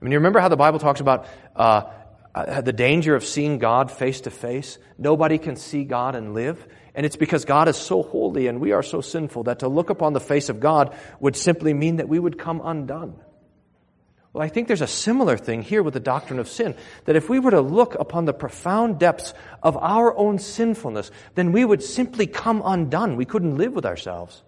I 0.01 0.05
mean, 0.05 0.13
you 0.13 0.19
remember 0.19 0.41
how 0.41 0.49
the 0.49 0.57
Bible 0.57 0.79
talks 0.79 1.01
about 1.01 1.27
uh, 1.55 1.91
uh, 2.35 2.63
the 2.63 2.73
danger 2.73 3.15
of 3.17 3.25
seeing 3.25 3.59
God 3.59 3.91
face 3.91 4.23
to 4.23 4.31
face? 4.31 4.79
Nobody 4.97 5.37
can 5.37 5.57
see 5.57 5.85
God 5.85 6.15
and 6.15 6.33
live. 6.33 6.67
And 6.99 7.07
it's 7.07 7.15
because 7.15 7.45
God 7.45 7.69
is 7.69 7.77
so 7.77 8.03
holy 8.03 8.49
and 8.49 8.61
we 8.61 8.73
are 8.73 8.83
so 8.83 9.01
sinful 9.01 9.45
that 9.45 9.61
to 9.61 9.69
look 9.69 9.89
upon 9.89 10.15
the 10.15 10.21
face 10.21 10.49
of 10.49 10.59
God 10.59 10.97
would 11.21 11.37
simply 11.37 11.73
mean 11.73 11.99
that 11.99 12.09
we 12.09 12.19
would 12.19 12.41
come 12.41 12.61
undone. 12.61 13.15
Well, 14.33 14.43
I 14.43 14.49
think 14.49 14.67
there's 14.67 14.81
a 14.81 14.89
similar 14.89 15.37
thing 15.37 15.63
here 15.63 15.85
with 15.85 15.95
the 15.95 16.01
doctrine 16.01 16.41
of 16.41 16.49
sin. 16.49 16.75
That 17.05 17.15
if 17.15 17.29
we 17.29 17.39
were 17.39 17.53
to 17.53 17.61
look 17.61 17.95
upon 17.95 18.25
the 18.25 18.33
profound 18.33 18.99
depths 18.99 19.33
of 19.63 19.77
our 19.77 20.13
own 20.17 20.41
sinfulness, 20.41 21.13
then 21.37 21.53
we 21.53 21.65
would 21.65 21.85
simply 21.85 22.27
come 22.27 22.63
undone. 22.65 23.15
We 23.15 23.27
couldn't 23.27 23.59
live 23.59 23.75
with 23.75 23.87
ourselves. 23.87 24.43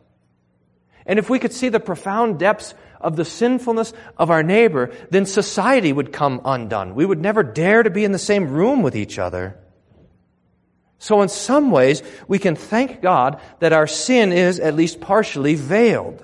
And 1.06 1.20
if 1.20 1.30
we 1.30 1.38
could 1.38 1.52
see 1.52 1.68
the 1.68 1.78
profound 1.78 2.40
depths 2.40 2.74
of 3.00 3.14
the 3.14 3.24
sinfulness 3.24 3.92
of 4.18 4.28
our 4.32 4.42
neighbor, 4.42 4.90
then 5.10 5.24
society 5.24 5.92
would 5.92 6.12
come 6.12 6.40
undone. 6.44 6.96
We 6.96 7.06
would 7.06 7.20
never 7.20 7.44
dare 7.44 7.84
to 7.84 7.90
be 7.90 8.04
in 8.04 8.10
the 8.10 8.18
same 8.18 8.48
room 8.48 8.82
with 8.82 8.96
each 8.96 9.20
other. 9.20 9.56
So, 11.00 11.22
in 11.22 11.30
some 11.30 11.70
ways, 11.70 12.02
we 12.28 12.38
can 12.38 12.54
thank 12.54 13.00
God 13.00 13.40
that 13.60 13.72
our 13.72 13.86
sin 13.86 14.32
is 14.32 14.60
at 14.60 14.76
least 14.76 15.00
partially 15.00 15.54
veiled. 15.54 16.22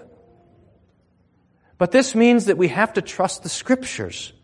But 1.79 1.93
this 1.93 2.15
means 2.15 2.45
that 2.45 2.59
we 2.59 2.69
have 2.69 2.93
to 2.93 3.03
trust 3.03 3.43
the 3.43 3.49
scriptures 3.49 4.35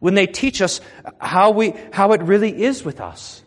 when 0.00 0.14
they 0.14 0.26
teach 0.26 0.62
us 0.62 0.80
how, 1.20 1.50
we, 1.50 1.74
how 1.92 2.12
it 2.12 2.22
really 2.22 2.62
is 2.62 2.82
with 2.82 2.98
us. 2.98 3.42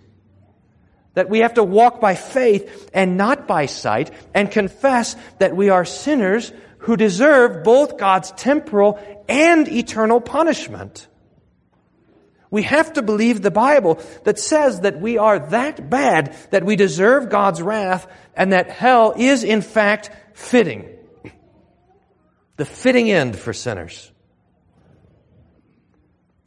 That 1.16 1.28
we 1.28 1.40
have 1.40 1.56
to 1.56 1.64
walk 1.64 2.00
by 2.00 2.14
faith 2.14 2.92
and 2.94 3.18
not 3.18 3.48
by 3.48 3.66
sight 3.66 4.12
and 4.36 4.52
confess 4.52 5.16
that 5.40 5.56
we 5.56 5.70
are 5.70 5.86
sinners 5.86 6.54
who 6.80 6.98
deserve 6.98 7.64
both 7.64 7.98
God's 7.98 8.32
temporal 8.34 9.00
and 9.28 9.68
eternal 9.68 10.22
punishment. 10.22 11.08
We 12.56 12.64
have 12.64 12.94
to 12.94 13.02
believe 13.02 13.42
the 13.42 13.52
Bible 13.52 14.00
that 14.24 14.40
says 14.40 14.80
that 14.80 15.02
we 15.02 15.18
are 15.18 15.40
that 15.50 15.90
bad 15.90 16.34
that 16.52 16.64
we 16.64 16.78
deserve 16.78 17.28
God's 17.28 17.62
wrath 17.62 18.08
and 18.34 18.54
that 18.54 18.70
hell 18.70 19.14
is 19.18 19.44
in 19.44 19.62
fact 19.62 20.10
fitting. 20.34 20.88
The 22.56 22.64
fitting 22.64 23.12
end 23.12 23.38
for 23.38 23.52
sinners. 23.52 24.10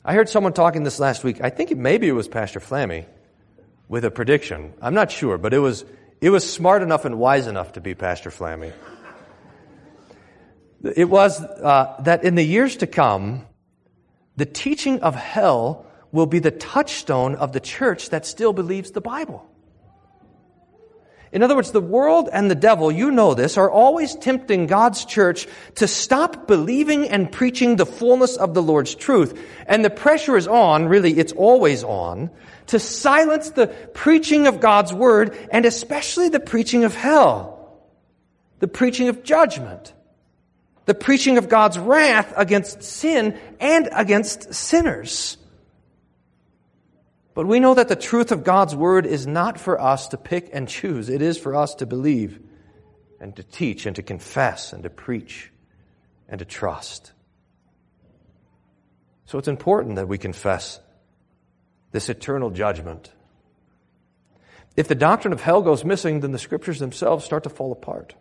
I 0.03 0.15
heard 0.15 0.31
someone 0.31 0.55
talking 0.55 0.83
this 0.83 0.99
last 0.99 1.25
week. 1.25 1.43
I 1.43 1.51
think 1.51 1.73
it, 1.73 1.77
maybe 1.77 2.09
it 2.09 2.13
was 2.13 2.27
Pastor 2.27 2.59
Flammy 2.59 3.05
with 3.87 4.07
a 4.07 4.11
prediction. 4.11 4.73
I'm 4.81 4.95
not 4.95 5.13
sure, 5.13 5.37
but 5.37 5.53
it 5.53 5.59
was, 5.59 5.85
it 6.23 6.31
was 6.31 6.51
smart 6.51 6.81
enough 6.81 7.05
and 7.05 7.19
wise 7.19 7.47
enough 7.47 7.75
to 7.75 7.83
be 7.83 7.95
Pastor 7.95 8.31
Flammy. 8.31 8.73
It 10.83 11.11
was 11.11 11.39
uh, 11.39 12.01
that 12.05 12.25
in 12.25 12.35
the 12.35 12.45
years 12.45 12.77
to 12.77 12.87
come, 12.87 13.45
the 14.37 14.47
teaching 14.47 15.01
of 15.01 15.15
hell 15.15 15.85
will 16.13 16.27
be 16.27 16.39
the 16.39 16.51
touchstone 16.51 17.35
of 17.35 17.53
the 17.53 17.61
church 17.61 18.11
that 18.11 18.27
still 18.27 18.53
believes 18.53 18.93
the 18.93 19.01
Bible. 19.01 19.49
In 21.31 21.43
other 21.43 21.55
words, 21.55 21.73
the 21.73 21.81
world 21.81 22.31
and 22.33 22.51
the 22.51 22.55
devil, 22.55 22.91
you 22.91 23.11
know 23.11 23.35
this, 23.35 23.59
are 23.59 23.71
always 23.71 24.15
tempting 24.15 24.67
God's 24.67 25.05
church 25.05 25.47
to 25.75 25.87
stop 25.87 26.47
believing 26.47 27.09
and 27.09 27.31
preaching 27.31 27.77
the 27.77 27.85
fullness 27.85 28.37
of 28.37 28.55
the 28.55 28.63
Lord's 28.63 28.95
truth. 28.95 29.39
And 29.67 29.85
the 29.85 29.91
pressure 29.91 30.39
is 30.39 30.49
on, 30.49 30.87
really, 30.87 31.19
it's 31.19 31.33
always 31.33 31.85
on, 31.85 32.31
to 32.69 32.79
silence 32.79 33.51
the 33.51 33.67
preaching 33.67 34.47
of 34.47 34.61
God's 34.61 34.93
word 34.93 35.37
and 35.51 35.67
especially 35.67 36.31
the 36.31 36.41
preaching 36.41 36.85
of 36.85 36.95
hell, 36.95 37.79
the 38.61 38.69
preaching 38.69 39.09
of 39.09 39.23
judgment, 39.23 39.93
the 40.87 40.95
preaching 40.95 41.37
of 41.37 41.51
God's 41.51 41.79
wrath 41.79 42.33
against 42.37 42.83
sin 42.83 43.39
and 43.61 43.89
against 43.93 44.55
sinners. 44.55 45.37
But 47.39 47.47
we 47.47 47.61
know 47.61 47.73
that 47.73 47.87
the 47.87 47.95
truth 47.95 48.33
of 48.33 48.43
God's 48.43 48.75
word 48.75 49.07
is 49.07 49.25
not 49.25 49.61
for 49.61 49.81
us 49.81 50.09
to 50.09 50.17
pick 50.17 50.51
and 50.53 50.69
choose. 50.69 51.09
It 51.09 51.23
is 51.23 51.39
for 51.39 51.55
us 51.55 51.77
to 51.77 51.87
believe 51.87 52.41
and 53.21 53.37
to 53.37 53.45
teach 53.45 53.87
and 53.87 53.95
to 53.95 54.03
confess 54.03 54.73
and 54.73 54.83
to 54.83 54.91
preach 54.91 55.53
and 56.29 56.41
to 56.41 56.45
trust. 56.45 57.13
So 59.27 59.39
it's 59.39 59.47
important 59.47 59.95
that 59.95 60.09
we 60.09 60.19
confess 60.19 60.81
this 61.93 62.09
eternal 62.09 62.51
judgment. 62.51 63.13
If 64.77 64.89
the 64.89 64.97
doctrine 64.97 65.33
of 65.33 65.41
hell 65.41 65.63
goes 65.63 65.85
missing, 65.85 66.19
then 66.19 66.33
the 66.33 66.41
scriptures 66.41 66.81
themselves 66.81 67.25
start 67.25 67.45
to 67.45 67.51
fall 67.51 67.71
apart. 67.71 68.17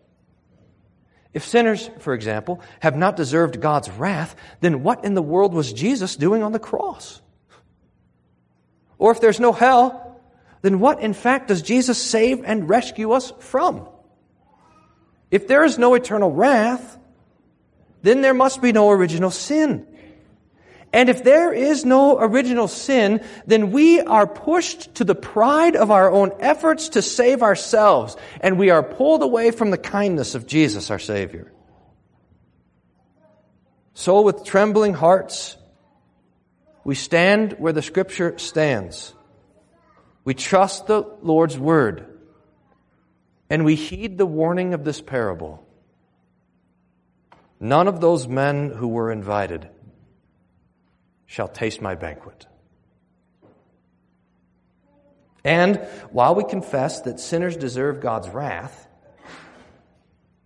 If 1.34 1.44
sinners, 1.44 1.90
for 1.98 2.14
example, 2.14 2.62
have 2.82 2.96
not 2.96 3.16
deserved 3.16 3.62
God's 3.62 3.90
wrath, 3.90 4.36
then 4.62 4.84
what 4.84 5.04
in 5.04 5.16
the 5.16 5.24
world 5.24 5.56
was 5.56 5.74
Jesus 5.74 6.16
doing 6.16 6.44
on 6.44 6.52
the 6.52 6.60
cross? 6.60 7.20
Or 8.98 9.12
if 9.12 9.22
there's 9.22 9.40
no 9.40 9.52
hell, 9.52 10.20
then 10.62 10.80
what 10.80 11.00
in 11.02 11.14
fact 11.14 11.50
does 11.50 11.62
Jesus 11.62 12.02
save 12.02 12.44
and 12.44 12.70
rescue 12.70 13.12
us 13.12 13.32
from? 13.40 13.88
If 15.30 15.48
there 15.48 15.64
is 15.64 15.78
no 15.78 15.94
eternal 15.94 16.32
wrath, 16.32 16.98
then 18.02 18.22
there 18.22 18.34
must 18.34 18.62
be 18.62 18.72
no 18.72 18.90
original 18.92 19.32
sin. 19.32 19.86
And 20.94 21.10
if 21.10 21.24
there 21.24 21.52
is 21.52 21.84
no 21.84 22.18
original 22.18 22.68
sin, 22.68 23.22
then 23.46 23.72
we 23.72 24.00
are 24.00 24.26
pushed 24.26 24.96
to 24.96 25.04
the 25.04 25.16
pride 25.16 25.76
of 25.76 25.92
our 25.92 26.10
own 26.10 26.32
efforts 26.40 26.90
to 26.90 27.02
save 27.02 27.44
ourselves, 27.44 28.16
and 28.40 28.58
we 28.58 28.70
are 28.70 28.82
pulled 28.82 29.22
away 29.22 29.52
from 29.52 29.70
the 29.70 29.78
kindness 29.78 30.34
of 30.34 30.48
Jesus, 30.48 30.90
our 30.90 31.00
Savior. 31.00 31.52
So, 33.94 34.22
with 34.22 34.46
trembling 34.46 34.94
hearts, 34.94 35.58
we 36.88 36.96
stand 36.96 37.52
where 37.60 37.74
the 37.74 37.82
Scripture 37.82 38.38
stands. 38.38 39.14
We 40.24 40.34
trust 40.34 40.88
the 40.88 41.02
Lord's 41.22 41.60
Word. 41.60 42.18
And 43.50 43.66
we 43.66 43.76
heed 43.76 44.18
the 44.18 44.26
warning 44.26 44.74
of 44.74 44.86
this 44.86 45.02
parable. 45.02 45.68
None 47.60 47.90
of 47.90 48.00
those 48.00 48.30
men 48.30 48.70
who 48.70 48.88
were 48.88 49.12
invited 49.12 49.68
shall 51.26 51.50
taste 51.50 51.82
my 51.82 51.96
banquet. 51.96 52.48
And 55.44 55.86
while 56.12 56.36
we 56.36 56.46
confess 56.46 57.02
that 57.02 57.20
sinners 57.20 57.58
deserve 57.58 58.00
God's 58.00 58.30
wrath, 58.30 58.88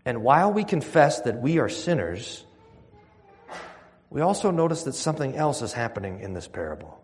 and 0.05 0.23
while 0.23 0.51
we 0.51 0.63
confess 0.63 1.21
that 1.21 1.39
we 1.39 1.59
are 1.59 1.69
sinners, 1.69 2.43
we 4.11 4.19
also 4.19 4.51
notice 4.51 4.83
that 4.83 4.93
something 4.93 5.37
else 5.37 5.61
is 5.61 5.71
happening 5.71 6.19
in 6.19 6.33
this 6.33 6.47
parable. 6.47 7.01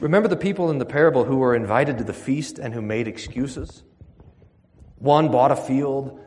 Remember 0.00 0.28
the 0.28 0.36
people 0.36 0.70
in 0.70 0.78
the 0.78 0.84
parable 0.84 1.24
who 1.24 1.36
were 1.36 1.54
invited 1.54 1.98
to 1.98 2.04
the 2.04 2.12
feast 2.12 2.58
and 2.58 2.74
who 2.74 2.82
made 2.82 3.06
excuses? 3.06 3.84
One 4.96 5.30
bought 5.30 5.52
a 5.52 5.56
field, 5.56 6.20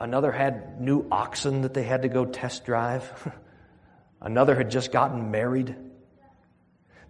another 0.00 0.32
had 0.32 0.80
new 0.80 1.06
oxen 1.12 1.60
that 1.60 1.74
they 1.74 1.82
had 1.82 2.02
to 2.02 2.08
go 2.08 2.24
test 2.24 2.64
drive. 2.64 3.30
Another 4.22 4.54
had 4.54 4.70
just 4.70 4.92
gotten 4.92 5.30
married. 5.30 5.76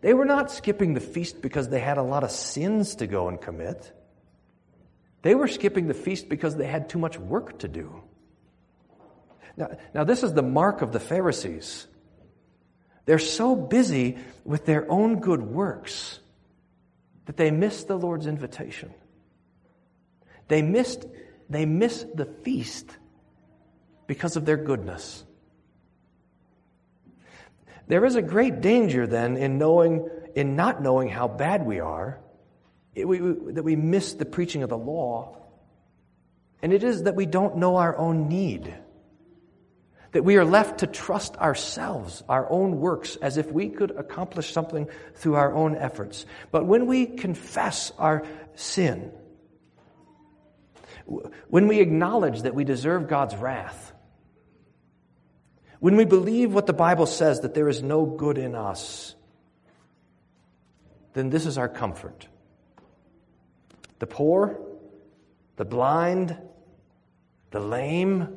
They 0.00 0.12
were 0.12 0.24
not 0.24 0.50
skipping 0.50 0.94
the 0.94 1.00
feast 1.00 1.40
because 1.40 1.68
they 1.68 1.80
had 1.80 1.98
a 1.98 2.02
lot 2.02 2.24
of 2.24 2.32
sins 2.32 2.96
to 2.96 3.06
go 3.06 3.28
and 3.28 3.40
commit. 3.40 3.92
They 5.22 5.36
were 5.36 5.48
skipping 5.48 5.86
the 5.86 5.94
feast 5.94 6.28
because 6.28 6.56
they 6.56 6.66
had 6.66 6.88
too 6.88 6.98
much 6.98 7.18
work 7.18 7.60
to 7.60 7.68
do. 7.68 8.02
Now, 9.56 9.76
now 9.94 10.04
this 10.04 10.22
is 10.22 10.32
the 10.32 10.42
mark 10.42 10.82
of 10.82 10.92
the 10.92 11.00
Pharisees. 11.00 11.86
They're 13.06 13.18
so 13.18 13.56
busy 13.56 14.18
with 14.44 14.66
their 14.66 14.90
own 14.90 15.20
good 15.20 15.42
works 15.42 16.20
that 17.26 17.36
they 17.36 17.50
miss 17.50 17.84
the 17.84 17.96
Lord's 17.96 18.26
invitation. 18.26 18.92
They 20.48 20.62
missed, 20.62 21.06
they 21.48 21.66
miss 21.66 22.04
the 22.14 22.26
feast 22.26 22.90
because 24.06 24.36
of 24.36 24.44
their 24.44 24.56
goodness. 24.56 25.24
There 27.86 28.04
is 28.04 28.14
a 28.16 28.22
great 28.22 28.60
danger 28.60 29.06
then 29.06 29.36
in 29.36 29.58
knowing, 29.58 30.08
in 30.34 30.54
not 30.56 30.82
knowing 30.82 31.08
how 31.08 31.26
bad 31.28 31.66
we 31.66 31.80
are, 31.80 32.20
it, 32.94 33.06
we, 33.06 33.20
we, 33.20 33.52
that 33.52 33.62
we 33.62 33.76
miss 33.76 34.14
the 34.14 34.24
preaching 34.24 34.62
of 34.62 34.68
the 34.68 34.78
law. 34.78 35.36
And 36.62 36.72
it 36.72 36.84
is 36.84 37.04
that 37.04 37.14
we 37.14 37.26
don't 37.26 37.56
know 37.56 37.76
our 37.76 37.96
own 37.96 38.28
need. 38.28 38.74
That 40.12 40.24
we 40.24 40.36
are 40.36 40.44
left 40.44 40.78
to 40.78 40.86
trust 40.86 41.36
ourselves, 41.36 42.22
our 42.28 42.50
own 42.50 42.80
works, 42.80 43.16
as 43.16 43.36
if 43.36 43.52
we 43.52 43.68
could 43.68 43.92
accomplish 43.92 44.52
something 44.52 44.88
through 45.14 45.36
our 45.36 45.54
own 45.54 45.76
efforts. 45.76 46.26
But 46.50 46.66
when 46.66 46.86
we 46.86 47.06
confess 47.06 47.92
our 47.96 48.24
sin, 48.56 49.12
when 51.48 51.68
we 51.68 51.80
acknowledge 51.80 52.42
that 52.42 52.54
we 52.54 52.64
deserve 52.64 53.08
God's 53.08 53.36
wrath, 53.36 53.92
when 55.78 55.96
we 55.96 56.04
believe 56.04 56.52
what 56.52 56.66
the 56.66 56.72
Bible 56.72 57.06
says, 57.06 57.40
that 57.40 57.54
there 57.54 57.68
is 57.68 57.82
no 57.82 58.04
good 58.04 58.36
in 58.36 58.54
us, 58.54 59.14
then 61.14 61.30
this 61.30 61.46
is 61.46 61.56
our 61.56 61.68
comfort. 61.68 62.28
The 63.98 64.06
poor, 64.06 64.60
the 65.56 65.64
blind, 65.64 66.36
the 67.50 67.60
lame, 67.60 68.36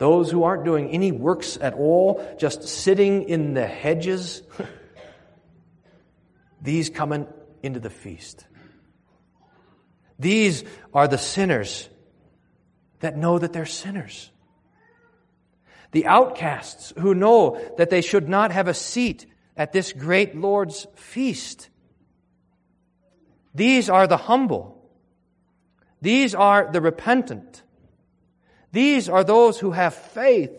those 0.00 0.32
who 0.32 0.42
aren't 0.42 0.64
doing 0.64 0.90
any 0.90 1.12
works 1.12 1.56
at 1.60 1.74
all, 1.74 2.26
just 2.38 2.66
sitting 2.66 3.28
in 3.28 3.54
the 3.54 3.66
hedges, 3.66 4.42
these 6.60 6.90
come 6.90 7.28
into 7.62 7.78
the 7.78 7.90
feast. 7.90 8.46
These 10.18 10.64
are 10.92 11.06
the 11.06 11.18
sinners 11.18 11.88
that 12.98 13.16
know 13.16 13.38
that 13.38 13.52
they're 13.52 13.64
sinners 13.64 14.32
the 15.92 16.06
outcasts 16.06 16.92
who 16.98 17.14
know 17.14 17.60
that 17.76 17.90
they 17.90 18.00
should 18.00 18.28
not 18.28 18.52
have 18.52 18.68
a 18.68 18.74
seat 18.74 19.26
at 19.56 19.72
this 19.72 19.92
great 19.92 20.36
Lord's 20.36 20.86
feast. 20.94 21.68
These 23.54 23.90
are 23.90 24.06
the 24.06 24.16
humble. 24.16 24.76
These 26.00 26.34
are 26.34 26.70
the 26.70 26.80
repentant. 26.80 27.62
These 28.72 29.08
are 29.08 29.24
those 29.24 29.58
who 29.58 29.72
have 29.72 29.94
faith 29.94 30.52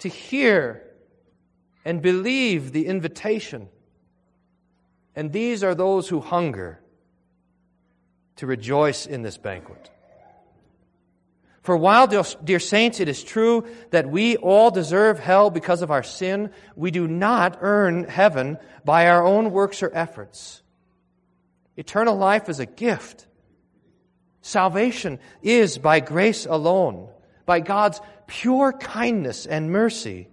to 0.00 0.08
hear 0.08 0.82
and 1.84 2.02
believe 2.02 2.72
the 2.72 2.86
invitation. 2.86 3.68
And 5.14 5.32
these 5.32 5.62
are 5.62 5.74
those 5.74 6.08
who 6.08 6.20
hunger 6.20 6.80
to 8.36 8.46
rejoice 8.46 9.06
in 9.06 9.22
this 9.22 9.38
banquet. 9.38 9.90
For 11.62 11.76
while, 11.76 12.08
dear 12.08 12.58
saints, 12.58 12.98
it 12.98 13.08
is 13.08 13.22
true 13.22 13.66
that 13.90 14.10
we 14.10 14.36
all 14.36 14.72
deserve 14.72 15.20
hell 15.20 15.48
because 15.48 15.80
of 15.80 15.92
our 15.92 16.02
sin, 16.02 16.50
we 16.74 16.90
do 16.90 17.06
not 17.06 17.58
earn 17.60 18.04
heaven 18.04 18.58
by 18.84 19.06
our 19.06 19.24
own 19.24 19.52
works 19.52 19.80
or 19.82 19.90
efforts. 19.94 20.60
Eternal 21.76 22.16
life 22.16 22.48
is 22.48 22.58
a 22.58 22.66
gift. 22.66 23.26
Salvation 24.40 25.20
is 25.40 25.78
by 25.78 26.00
grace 26.00 26.46
alone, 26.46 27.08
by 27.46 27.60
God's 27.60 28.00
pure 28.26 28.72
kindness 28.72 29.46
and 29.46 29.70
mercy. 29.70 30.28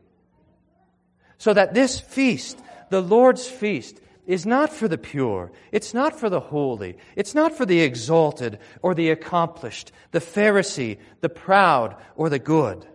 So 1.38 1.54
that 1.54 1.74
this 1.74 2.00
feast, 2.00 2.60
the 2.90 3.02
Lord's 3.02 3.48
feast, 3.48 4.00
is 4.26 4.46
not 4.46 4.72
for 4.72 4.88
the 4.88 4.98
pure. 4.98 5.52
It's 5.72 5.94
not 5.94 6.20
for 6.20 6.30
the 6.30 6.40
holy. 6.40 6.98
It's 7.16 7.34
not 7.34 7.58
for 7.58 7.66
the 7.66 7.80
exalted 7.80 8.60
or 8.84 8.94
the 8.94 9.10
accomplished, 9.10 9.92
the 10.12 10.20
Pharisee, 10.20 11.00
the 11.22 11.30
proud, 11.30 11.96
or 12.16 12.30
the 12.30 12.38
good. 12.38 12.86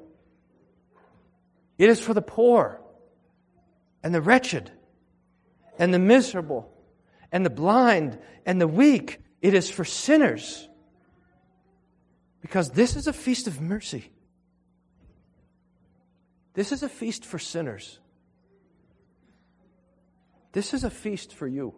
It 1.76 1.90
is 1.90 1.98
for 1.98 2.14
the 2.14 2.22
poor 2.22 2.80
and 4.04 4.14
the 4.14 4.20
wretched 4.20 4.70
and 5.76 5.92
the 5.92 5.98
miserable 5.98 6.70
and 7.32 7.44
the 7.44 7.50
blind 7.50 8.18
and 8.46 8.60
the 8.60 8.68
weak. 8.68 9.20
It 9.42 9.54
is 9.54 9.68
for 9.68 9.84
sinners. 9.84 10.68
Because 12.44 12.68
this 12.72 12.94
is 12.94 13.06
a 13.06 13.12
feast 13.14 13.46
of 13.46 13.62
mercy. 13.62 14.12
This 16.52 16.72
is 16.72 16.82
a 16.82 16.90
feast 16.90 17.24
for 17.24 17.38
sinners. 17.38 17.98
This 20.52 20.74
is 20.74 20.84
a 20.84 20.90
feast 20.90 21.32
for 21.32 21.46
you. 21.46 21.74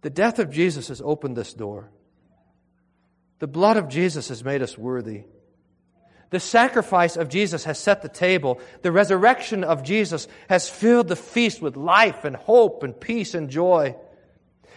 The 0.00 0.08
death 0.08 0.38
of 0.38 0.48
Jesus 0.48 0.88
has 0.88 1.02
opened 1.02 1.36
this 1.36 1.52
door. 1.52 1.90
The 3.40 3.46
blood 3.46 3.76
of 3.76 3.90
Jesus 3.90 4.28
has 4.30 4.42
made 4.42 4.62
us 4.62 4.78
worthy. 4.78 5.24
The 6.30 6.40
sacrifice 6.40 7.18
of 7.18 7.28
Jesus 7.28 7.64
has 7.64 7.78
set 7.78 8.00
the 8.00 8.08
table. 8.08 8.58
The 8.80 8.90
resurrection 8.90 9.64
of 9.64 9.82
Jesus 9.82 10.28
has 10.48 10.66
filled 10.66 11.08
the 11.08 11.14
feast 11.14 11.60
with 11.60 11.76
life 11.76 12.24
and 12.24 12.36
hope 12.36 12.82
and 12.82 12.98
peace 12.98 13.34
and 13.34 13.50
joy. 13.50 13.96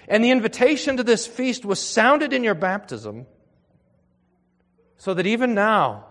And 0.08 0.24
the 0.24 0.32
invitation 0.32 0.98
to 0.98 1.04
this 1.04 1.28
feast 1.28 1.65
was 1.65 1.82
sounded 1.82 2.34
in 2.34 2.43
your 2.43 2.56
baptism 2.56 3.26
so 4.98 5.13
that 5.13 5.28
even 5.28 5.54
now 5.54 6.06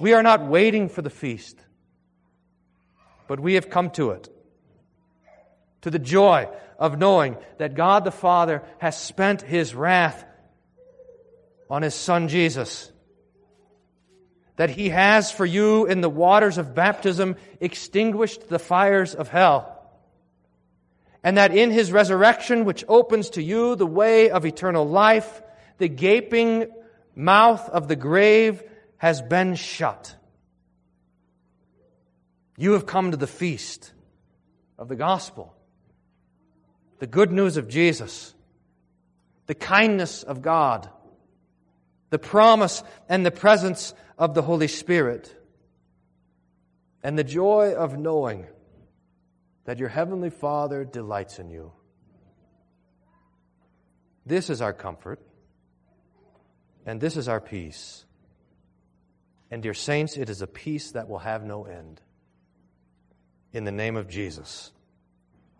we 0.00 0.12
are 0.12 0.22
not 0.22 0.46
waiting 0.46 0.88
for 0.88 1.02
the 1.02 1.10
feast 1.10 1.58
but 3.26 3.40
we 3.40 3.54
have 3.54 3.70
come 3.70 3.90
to 3.90 4.10
it. 4.10 4.28
To 5.82 5.90
the 5.90 5.98
joy 5.98 6.48
of 6.78 6.98
knowing 6.98 7.36
that 7.58 7.74
God 7.74 8.04
the 8.04 8.10
Father 8.10 8.62
has 8.78 9.00
spent 9.00 9.42
his 9.42 9.74
wrath 9.74 10.24
on 11.70 11.82
his 11.82 11.94
Son 11.94 12.28
Jesus. 12.28 12.90
That 14.56 14.70
he 14.70 14.88
has 14.90 15.30
for 15.30 15.44
you 15.44 15.86
in 15.86 16.00
the 16.00 16.08
waters 16.08 16.58
of 16.58 16.74
baptism 16.74 17.36
extinguished 17.60 18.48
the 18.48 18.58
fires 18.58 19.14
of 19.14 19.28
hell. 19.28 19.73
And 21.24 21.38
that 21.38 21.56
in 21.56 21.70
his 21.70 21.90
resurrection, 21.90 22.66
which 22.66 22.84
opens 22.86 23.30
to 23.30 23.42
you 23.42 23.74
the 23.74 23.86
way 23.86 24.28
of 24.28 24.44
eternal 24.44 24.86
life, 24.86 25.42
the 25.78 25.88
gaping 25.88 26.66
mouth 27.16 27.66
of 27.70 27.88
the 27.88 27.96
grave 27.96 28.62
has 28.98 29.22
been 29.22 29.54
shut. 29.54 30.14
You 32.58 32.72
have 32.72 32.84
come 32.84 33.10
to 33.10 33.16
the 33.16 33.26
feast 33.26 33.92
of 34.78 34.88
the 34.88 34.96
gospel, 34.96 35.54
the 36.98 37.06
good 37.06 37.32
news 37.32 37.56
of 37.56 37.68
Jesus, 37.68 38.34
the 39.46 39.54
kindness 39.54 40.22
of 40.24 40.42
God, 40.42 40.90
the 42.10 42.18
promise 42.18 42.82
and 43.08 43.24
the 43.24 43.30
presence 43.30 43.94
of 44.18 44.34
the 44.34 44.42
Holy 44.42 44.68
Spirit, 44.68 45.34
and 47.02 47.18
the 47.18 47.24
joy 47.24 47.72
of 47.72 47.98
knowing 47.98 48.46
that 49.64 49.78
your 49.78 49.88
Heavenly 49.88 50.30
Father 50.30 50.84
delights 50.84 51.38
in 51.38 51.50
you. 51.50 51.72
This 54.26 54.50
is 54.50 54.62
our 54.62 54.72
comfort, 54.72 55.20
and 56.86 57.00
this 57.00 57.16
is 57.16 57.28
our 57.28 57.40
peace. 57.40 58.04
And, 59.50 59.62
dear 59.62 59.74
saints, 59.74 60.16
it 60.16 60.30
is 60.30 60.42
a 60.42 60.46
peace 60.46 60.92
that 60.92 61.08
will 61.08 61.18
have 61.18 61.44
no 61.44 61.64
end. 61.64 62.00
In 63.52 63.64
the 63.64 63.72
name 63.72 63.96
of 63.96 64.08
Jesus. 64.08 64.72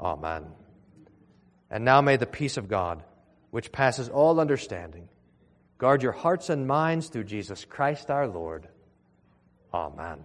Amen. 0.00 0.46
And 1.70 1.84
now 1.84 2.00
may 2.00 2.16
the 2.16 2.26
peace 2.26 2.56
of 2.56 2.68
God, 2.68 3.04
which 3.50 3.72
passes 3.72 4.08
all 4.08 4.40
understanding, 4.40 5.08
guard 5.78 6.02
your 6.02 6.12
hearts 6.12 6.50
and 6.50 6.66
minds 6.66 7.08
through 7.08 7.24
Jesus 7.24 7.64
Christ 7.64 8.10
our 8.10 8.26
Lord. 8.26 8.68
Amen. 9.72 10.24